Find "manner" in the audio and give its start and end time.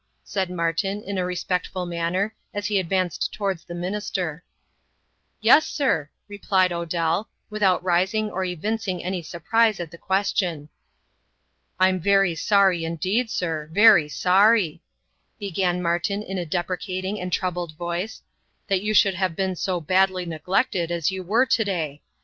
1.85-2.33